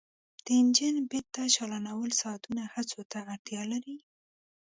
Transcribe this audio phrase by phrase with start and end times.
[0.45, 3.95] د انجن بیرته چالانول ساعتونو هڅو ته اړتیا لري